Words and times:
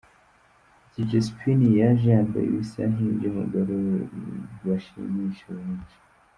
Dj 0.93 1.11
Spin 1.27 1.59
yaje 1.81 2.05
yambaye 2.15 2.45
ibisa 2.47 2.81
nk'iby'umugore 2.91 3.73
we 3.85 3.97
bashimisha 4.65 5.47
benshi. 5.57 5.97